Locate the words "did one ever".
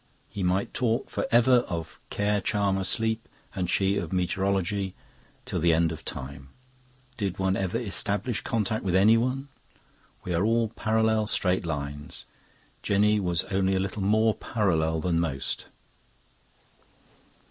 7.17-7.77